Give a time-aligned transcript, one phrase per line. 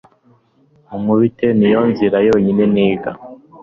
[0.95, 3.11] unkubite ni yo nzira yonyine niga